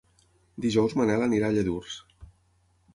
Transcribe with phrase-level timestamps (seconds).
[0.65, 2.03] Dijous en Manel anirà a Lladurs.